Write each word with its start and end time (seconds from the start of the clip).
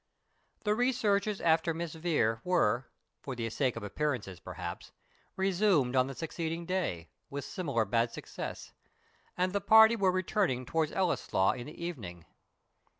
The 0.63 0.73
researches 0.73 1.39
after 1.41 1.75
Miss 1.75 1.93
Vere 1.93 2.41
were 2.43 2.87
(for 3.21 3.35
the 3.35 3.47
sake 3.51 3.75
of 3.75 3.83
appearances, 3.83 4.39
perhaps) 4.39 4.91
resumed 5.35 5.95
on 5.95 6.07
the 6.07 6.15
succeeding 6.15 6.65
day, 6.65 7.11
with 7.29 7.45
similar 7.45 7.85
bad 7.85 8.11
success, 8.11 8.73
and 9.37 9.53
the 9.53 9.61
party 9.61 9.95
were 9.95 10.11
returning 10.11 10.65
towards 10.65 10.91
Ellieslaw 10.91 11.51
in 11.55 11.67
the 11.67 11.85
evening. 11.85 12.25